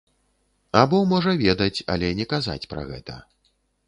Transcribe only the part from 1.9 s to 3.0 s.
але не казаць пра